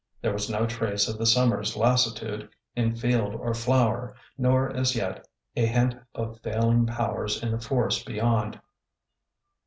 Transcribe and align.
There 0.19 0.33
was 0.33 0.49
no 0.49 0.65
trace 0.65 1.07
of 1.07 1.19
the 1.19 1.27
summer's 1.27 1.77
lassitude 1.77 2.49
in 2.75 2.95
field 2.95 3.35
or 3.35 3.53
flower, 3.53 4.15
nor 4.35 4.75
as 4.75 4.95
yet 4.95 5.27
a 5.55 5.67
hint 5.67 5.93
of 6.15 6.39
failing 6.39 6.87
powers 6.87 7.43
in 7.43 7.51
the 7.51 7.59
forest 7.59 8.07
beyond. 8.07 8.59